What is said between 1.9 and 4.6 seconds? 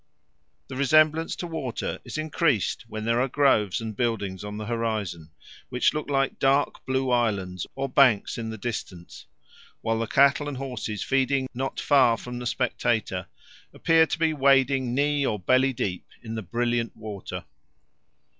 is increased when there are groves and buildings on